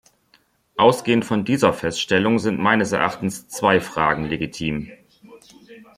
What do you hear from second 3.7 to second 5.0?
Fragen legitim.